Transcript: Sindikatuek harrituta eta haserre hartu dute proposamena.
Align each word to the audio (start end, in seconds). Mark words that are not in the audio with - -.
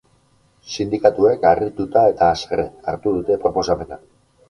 Sindikatuek 0.75 1.45
harrituta 1.51 2.07
eta 2.15 2.33
haserre 2.35 2.69
hartu 2.83 3.17
dute 3.21 3.43
proposamena. 3.49 4.05